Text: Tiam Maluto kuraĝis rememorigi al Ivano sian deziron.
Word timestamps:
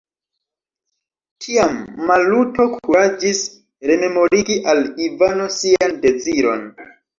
Tiam 1.45 1.75
Maluto 2.11 2.65
kuraĝis 2.73 3.43
rememorigi 3.91 4.59
al 4.75 4.83
Ivano 5.11 5.49
sian 5.61 5.97
deziron. 6.09 6.69